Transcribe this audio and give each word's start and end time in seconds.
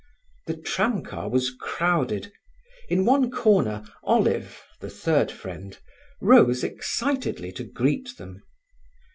The 0.47 0.55
tramcar 0.57 1.29
was 1.29 1.51
crowded. 1.51 2.33
In 2.89 3.05
one 3.05 3.29
corner 3.29 3.85
Olive, 4.03 4.63
the 4.79 4.89
third 4.89 5.31
friend, 5.31 5.77
rose 6.19 6.63
excitedly 6.63 7.51
to 7.51 7.63
greet 7.63 8.17
them. 8.17 8.41